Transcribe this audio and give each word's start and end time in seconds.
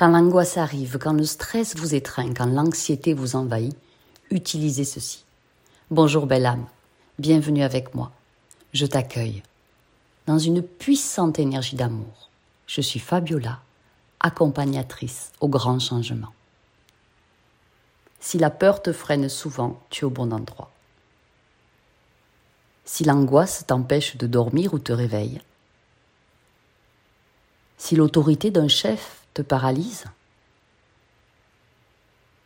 Quand 0.00 0.08
l'angoisse 0.08 0.56
arrive, 0.56 0.96
quand 0.96 1.12
le 1.12 1.26
stress 1.26 1.76
vous 1.76 1.94
étreint, 1.94 2.32
quand 2.32 2.46
l'anxiété 2.46 3.12
vous 3.12 3.36
envahit, 3.36 3.76
utilisez 4.30 4.84
ceci. 4.86 5.26
Bonjour 5.90 6.24
belle 6.24 6.46
âme, 6.46 6.64
bienvenue 7.18 7.62
avec 7.62 7.94
moi. 7.94 8.10
Je 8.72 8.86
t'accueille 8.86 9.42
dans 10.26 10.38
une 10.38 10.62
puissante 10.62 11.38
énergie 11.38 11.76
d'amour. 11.76 12.30
Je 12.66 12.80
suis 12.80 12.98
Fabiola, 12.98 13.60
accompagnatrice 14.20 15.32
au 15.38 15.48
grand 15.48 15.78
changement. 15.78 16.32
Si 18.20 18.38
la 18.38 18.48
peur 18.48 18.80
te 18.80 18.94
freine 18.94 19.28
souvent, 19.28 19.82
tu 19.90 20.04
es 20.04 20.06
au 20.06 20.10
bon 20.10 20.32
endroit. 20.32 20.70
Si 22.86 23.04
l'angoisse 23.04 23.66
t'empêche 23.66 24.16
de 24.16 24.26
dormir 24.26 24.72
ou 24.72 24.78
te 24.78 24.94
réveille, 24.94 25.42
si 27.76 27.96
l'autorité 27.96 28.50
d'un 28.50 28.68
chef 28.68 29.19
te 29.34 29.42
paralyse, 29.42 30.04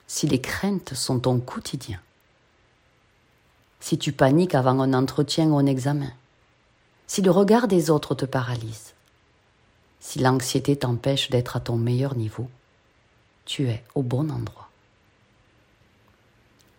si 0.06 0.26
les 0.26 0.40
craintes 0.40 0.94
sont 0.94 1.18
ton 1.18 1.40
quotidien, 1.40 2.00
si 3.80 3.98
tu 3.98 4.12
paniques 4.12 4.54
avant 4.54 4.80
un 4.80 4.94
entretien 4.94 5.46
ou 5.46 5.58
un 5.58 5.66
examen, 5.66 6.12
si 7.06 7.22
le 7.22 7.30
regard 7.30 7.68
des 7.68 7.90
autres 7.90 8.14
te 8.14 8.24
paralyse, 8.24 8.94
si 10.00 10.18
l'anxiété 10.18 10.76
t'empêche 10.76 11.30
d'être 11.30 11.56
à 11.56 11.60
ton 11.60 11.76
meilleur 11.76 12.14
niveau, 12.14 12.48
tu 13.44 13.68
es 13.68 13.82
au 13.94 14.02
bon 14.02 14.30
endroit. 14.30 14.68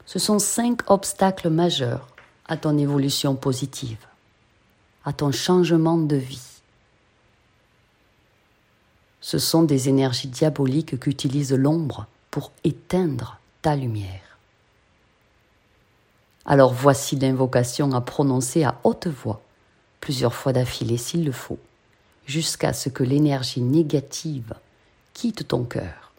Ce 0.05 0.19
sont 0.19 0.39
cinq 0.39 0.89
obstacles 0.89 1.49
majeurs 1.49 2.07
à 2.47 2.57
ton 2.57 2.77
évolution 2.77 3.35
positive, 3.35 4.05
à 5.03 5.13
ton 5.13 5.31
changement 5.31 5.97
de 5.97 6.15
vie. 6.15 6.54
Ce 9.25 9.39
sont 9.39 9.63
des 9.63 9.89
énergies 9.89 10.27
diaboliques 10.27 10.99
qu'utilise 10.99 11.51
l'ombre 11.51 12.05
pour 12.29 12.51
éteindre 12.63 13.39
ta 13.63 13.75
lumière. 13.75 14.37
Alors 16.45 16.71
voici 16.71 17.15
l'invocation 17.15 17.91
à 17.93 18.01
prononcer 18.01 18.63
à 18.63 18.79
haute 18.83 19.07
voix, 19.07 19.41
plusieurs 19.99 20.35
fois 20.35 20.53
d'affilée 20.53 20.97
s'il 20.97 21.25
le 21.25 21.31
faut, 21.31 21.57
jusqu'à 22.27 22.71
ce 22.71 22.87
que 22.89 23.01
l'énergie 23.01 23.61
négative 23.61 24.53
quitte 25.15 25.47
ton 25.47 25.63
cœur. 25.63 26.11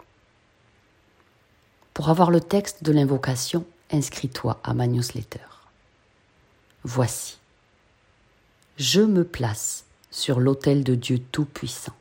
Pour 1.94 2.08
avoir 2.08 2.32
le 2.32 2.40
texte 2.40 2.82
de 2.82 2.90
l'invocation, 2.90 3.64
inscris-toi 3.92 4.58
à 4.64 4.74
ma 4.74 4.88
newsletter. 4.88 5.46
Voici. 6.82 7.38
Je 8.78 9.00
me 9.00 9.22
place 9.22 9.84
sur 10.10 10.40
l'autel 10.40 10.82
de 10.82 10.96
Dieu 10.96 11.20
Tout-Puissant. 11.20 11.94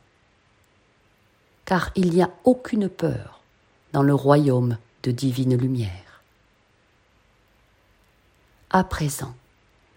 Car 1.66 1.90
il 1.94 2.10
n'y 2.10 2.22
a 2.22 2.30
aucune 2.44 2.88
peur 2.88 3.42
dans 3.92 4.02
le 4.02 4.14
royaume 4.14 4.78
de 5.02 5.10
divine 5.10 5.54
lumière. 5.54 6.22
À 8.70 8.82
présent, 8.82 9.34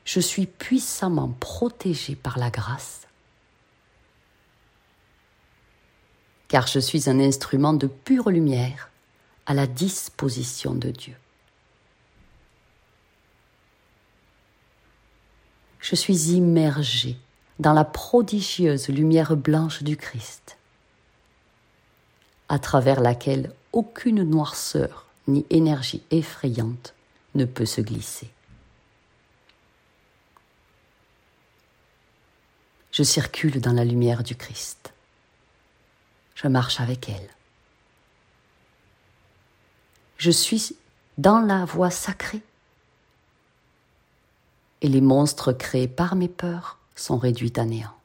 je 0.03 0.19
suis 0.19 0.45
puissamment 0.45 1.29
protégé 1.39 2.15
par 2.15 2.37
la 2.37 2.49
grâce, 2.49 3.07
car 6.49 6.67
je 6.67 6.79
suis 6.79 7.09
un 7.09 7.19
instrument 7.21 7.73
de 7.73 7.87
pure 7.87 8.29
lumière 8.29 8.89
à 9.45 9.53
la 9.53 9.67
disposition 9.67 10.75
de 10.75 10.89
Dieu. 10.89 11.15
je 15.89 15.95
suis 15.95 16.33
immergé 16.33 17.17
dans 17.57 17.73
la 17.73 17.83
prodigieuse 17.83 18.89
lumière 18.89 19.35
blanche 19.35 19.81
du 19.81 19.97
Christ, 19.97 20.58
à 22.49 22.59
travers 22.59 22.99
laquelle 22.99 23.53
aucune 23.71 24.23
noirceur 24.23 25.05
ni 25.27 25.45
énergie 25.49 26.01
effrayante 26.11 26.93
ne 27.35 27.45
peut 27.45 27.65
se 27.65 27.81
glisser. 27.81 28.29
Je 32.91 33.03
circule 33.03 33.61
dans 33.61 33.73
la 33.73 33.85
lumière 33.85 34.23
du 34.23 34.35
Christ. 34.35 34.93
Je 36.35 36.47
marche 36.47 36.79
avec 36.79 37.07
elle. 37.09 37.29
Je 40.17 40.31
suis 40.31 40.75
dans 41.17 41.39
la 41.39 41.65
voie 41.65 41.91
sacrée 41.91 42.41
et 44.81 44.87
les 44.87 45.01
monstres 45.01 45.53
créés 45.53 45.87
par 45.87 46.15
mes 46.15 46.27
peurs 46.27 46.77
sont 46.95 47.17
réduits 47.17 47.53
à 47.57 47.65
néant. 47.65 47.98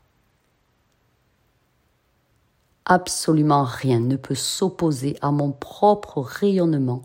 Absolument 2.87 3.65
rien 3.65 4.01
ne 4.01 4.17
peut 4.17 4.35
s'opposer 4.35 5.17
à 5.23 5.31
mon 5.31 5.53
propre 5.53 6.21
rayonnement 6.21 7.03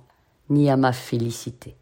ni 0.50 0.70
à 0.70 0.76
ma 0.76 0.92
félicité. 0.92 1.76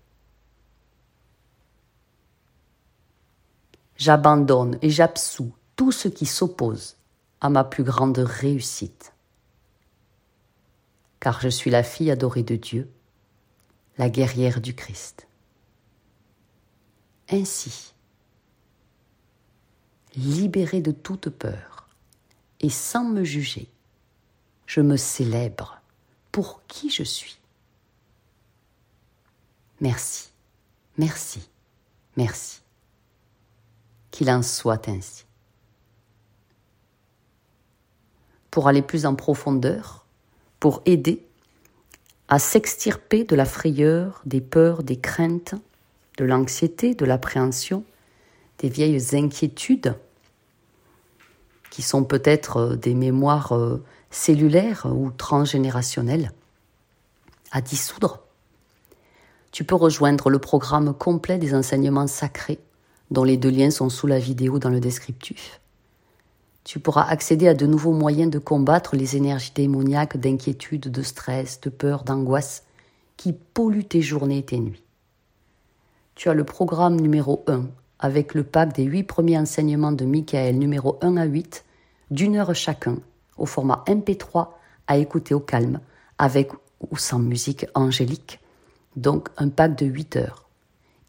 J'abandonne 3.96 4.78
et 4.84 4.92
j'absous 4.92 5.52
tout 5.76 5.92
ce 5.92 6.08
qui 6.08 6.28
s'oppose 6.28 6.98
à 7.42 7.50
ma 7.50 7.64
plus 7.64 7.84
grande 7.84 8.20
réussite. 8.20 9.14
Car 11.20 11.42
je 11.42 11.50
suis 11.50 11.72
la 11.72 11.82
fille 11.82 12.12
adorée 12.12 12.44
de 12.44 12.56
Dieu, 12.56 12.92
la 13.98 14.10
guerrière 14.10 14.62
du 14.62 14.76
Christ. 14.76 15.28
Ainsi, 17.30 17.94
libéré 20.16 20.82
de 20.82 20.92
toute 20.92 21.30
peur 21.30 21.88
et 22.60 22.70
sans 22.70 23.04
me 23.04 23.24
juger, 23.24 23.70
je 24.68 24.82
me 24.82 24.98
célèbre 24.98 25.82
pour 26.32 26.62
qui 26.68 26.92
je 26.92 27.04
suis. 27.04 27.40
Merci, 29.82 30.30
merci, 30.98 31.50
merci. 32.16 32.62
Qu'il 34.12 34.30
en 34.30 34.44
soit 34.44 34.88
ainsi. 34.88 35.26
Pour 38.52 38.68
aller 38.68 38.82
plus 38.82 39.06
en 39.06 39.16
profondeur, 39.16 40.06
pour 40.60 40.82
aider 40.86 41.24
à 42.28 42.40
s'extirper 42.40 43.24
de 43.24 43.36
la 43.36 43.46
frayeur, 43.46 44.22
des 44.26 44.42
peurs, 44.42 44.84
des 44.84 45.00
craintes, 45.00 45.56
de 46.18 46.26
l'anxiété, 46.26 46.94
de 46.94 47.06
l'appréhension, 47.06 47.84
des 48.60 48.70
vieilles 48.70 49.16
inquiétudes 49.16 49.96
qui 51.70 51.84
sont 51.84 52.04
peut-être 52.04 52.58
euh, 52.58 52.76
des 52.76 52.96
mémoires 52.96 53.54
cellulaires 54.12 54.88
ou 54.90 55.12
transgénérationnelles 55.12 56.32
à 57.52 57.62
dissoudre. 57.62 58.20
Tu 59.52 59.64
peux 59.64 59.76
rejoindre 59.76 60.30
le 60.30 60.40
programme 60.40 60.94
complet 60.94 61.38
des 61.38 61.54
enseignements 61.54 62.08
sacrés, 62.08 62.60
dont 63.12 63.24
les 63.24 63.38
deux 63.38 63.50
liens 63.50 63.72
sont 63.72 63.90
sous 63.90 64.08
la 64.08 64.20
vidéo 64.20 64.60
dans 64.60 64.70
le 64.70 64.80
descriptif. 64.80 65.62
Tu 66.64 66.80
pourras 66.80 67.08
accéder 67.08 67.48
à 67.48 67.54
de 67.54 67.66
nouveaux 67.66 67.94
moyens 67.94 68.30
de 68.30 68.40
combattre 68.40 68.96
les 68.96 69.16
énergies 69.16 69.54
démoniaques 69.56 70.18
d'inquiétude, 70.18 70.92
de 70.92 71.02
stress, 71.02 71.62
de 71.62 71.70
peur, 71.70 72.04
d'angoisse 72.04 72.64
qui 73.16 73.34
polluent 73.34 73.88
tes 73.88 74.02
journées 74.02 74.40
et 74.40 74.46
tes 74.46 74.60
nuits 74.60 74.84
tu 76.18 76.30
as 76.30 76.34
le 76.34 76.44
programme 76.44 77.00
numéro 77.00 77.44
1 77.46 77.68
avec 78.00 78.34
le 78.34 78.44
pack 78.44 78.74
des 78.74 78.84
huit 78.84 79.04
premiers 79.04 79.38
enseignements 79.38 79.92
de 79.92 80.04
Michael 80.04 80.58
numéro 80.58 80.98
1 81.02 81.16
à 81.16 81.26
8 81.26 81.64
d'une 82.10 82.38
heure 82.38 82.56
chacun 82.56 82.98
au 83.38 83.46
format 83.46 83.84
MP3 83.88 84.50
à 84.88 84.98
écouter 84.98 85.34
au 85.34 85.40
calme 85.40 85.80
avec 86.18 86.52
ou 86.90 86.98
sans 86.98 87.20
musique 87.20 87.66
angélique. 87.74 88.40
Donc 88.96 89.30
un 89.38 89.50
pack 89.50 89.78
de 89.78 89.86
8 89.86 90.16
heures. 90.18 90.48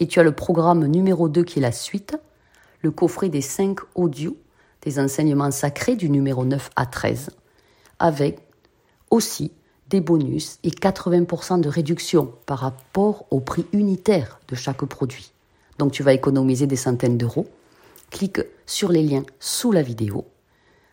Et 0.01 0.07
tu 0.07 0.21
as 0.21 0.23
le 0.23 0.33
programme 0.33 0.87
numéro 0.87 1.29
2 1.29 1.43
qui 1.43 1.59
est 1.59 1.63
la 1.63 1.73
suite, 1.73 2.17
le 2.83 2.91
coffret 2.91 3.29
des 3.29 3.41
5 3.41 3.79
audios 3.95 4.37
des 4.83 5.01
enseignements 5.01 5.51
sacrés 5.51 5.97
du 5.97 6.09
numéro 6.09 6.45
9 6.45 6.71
à 6.77 6.87
13 6.87 7.31
avec 7.99 8.39
aussi 9.11 9.53
des 9.89 10.01
bonus 10.01 10.59
et 10.63 10.71
80% 10.71 11.61
de 11.61 11.69
réduction 11.69 12.33
par 12.47 12.59
rapport 12.59 13.27
au 13.31 13.41
prix 13.41 13.67
unitaire 13.73 14.39
de 14.49 14.55
chaque 14.55 14.85
produit. 14.85 15.33
Donc 15.79 15.93
tu 15.93 16.03
vas 16.03 16.13
économiser 16.13 16.67
des 16.67 16.77
centaines 16.77 17.17
d'euros. 17.17 17.47
Clique 18.11 18.41
sur 18.67 18.91
les 18.91 19.03
liens 19.03 19.25
sous 19.41 19.73
la 19.73 19.83
vidéo. 19.83 20.27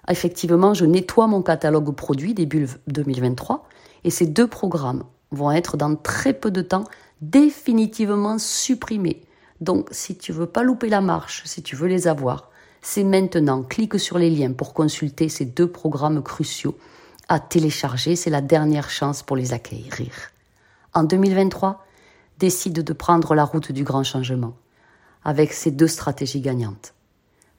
Effectivement, 0.10 0.74
je 0.74 0.86
nettoie 0.86 1.28
mon 1.28 1.42
catalogue 1.42 1.94
produit 1.96 2.34
début 2.34 2.68
2023 2.88 3.68
et 4.04 4.10
ces 4.10 4.28
deux 4.28 4.48
programmes 4.48 5.04
vont 5.32 5.52
être 5.52 5.78
dans 5.78 5.96
très 5.96 6.34
peu 6.34 6.52
de 6.52 6.62
temps 6.62 6.86
définitivement 7.22 8.38
supprimés. 8.38 9.22
Donc 9.62 9.88
si 9.92 10.16
tu 10.18 10.32
veux 10.32 10.46
pas 10.46 10.64
louper 10.64 10.90
la 10.90 11.02
marche, 11.02 11.44
si 11.46 11.64
tu 11.64 11.76
veux 11.76 11.88
les 11.88 12.08
avoir, 12.08 12.50
c'est 12.82 13.04
maintenant. 13.04 13.64
Clique 13.64 14.00
sur 14.00 14.20
les 14.20 14.30
liens 14.30 14.54
pour 14.54 14.74
consulter 14.74 15.28
ces 15.28 15.46
deux 15.46 15.68
programmes 15.68 16.22
cruciaux 16.22 16.78
à 17.28 17.40
télécharger, 17.40 18.16
c'est 18.16 18.30
la 18.30 18.42
dernière 18.42 18.92
chance 18.92 19.24
pour 19.24 19.36
les 19.36 19.54
acquérir. 19.54 20.12
En 20.94 21.04
2023, 21.04 21.84
décide 22.38 22.84
de 22.84 22.94
prendre 22.94 23.34
la 23.34 23.44
route 23.44 23.72
du 23.72 23.84
grand 23.84 24.04
changement, 24.04 24.54
avec 25.24 25.52
ces 25.52 25.72
deux 25.72 25.88
stratégies 25.88 26.42
gagnantes. 26.42 26.94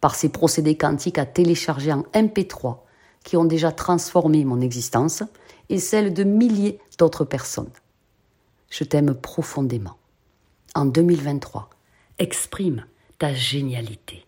Par 0.01 0.15
ces 0.15 0.29
procédés 0.29 0.77
quantiques 0.77 1.19
à 1.19 1.27
télécharger 1.27 1.93
en 1.93 2.03
MP3 2.13 2.79
qui 3.25 3.37
ont 3.37 3.45
déjà 3.45 3.73
transformé 3.73 4.45
mon 4.45 4.61
existence 4.61 5.23
et 5.69 5.79
celle 5.79 6.15
de 6.15 6.23
milliers 6.23 6.79
d'autres 6.99 7.25
personnes. 7.25 7.73
Je 8.71 8.85
t'aime 8.85 9.15
profondément. 9.15 9.97
En 10.75 10.85
2023, 10.85 11.71
exprime 12.19 12.85
ta 13.19 13.33
génialité. 13.33 14.26